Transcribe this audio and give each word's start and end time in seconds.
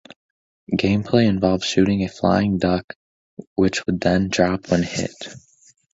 Gameplay 0.73 1.27
involved 1.27 1.63
shooting 1.63 2.01
a 2.03 2.09
flying 2.09 2.57
duck 2.57 2.95
which 3.53 3.85
would 3.85 4.01
then 4.01 4.29
drop 4.29 4.71
when 4.71 4.81
hit. 4.81 5.13